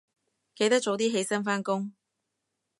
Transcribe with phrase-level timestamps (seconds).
[0.55, 1.93] 記得早啲起身返工